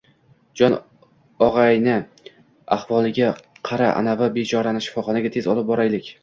—Jon 0.59 0.75
og’ayni, 1.47 1.97
ahvoliga 2.77 3.29
qara 3.71 3.91
anavi 4.01 4.31
bechorani 4.39 4.83
shifoxonaga, 4.87 5.33
tez 5.37 5.51
olib 5.55 5.71
boraylik. 5.71 6.11